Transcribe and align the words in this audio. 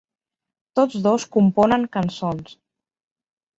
Tots 0.79 0.97
dos 1.09 1.27
componen 1.37 1.87
cançons. 1.99 2.59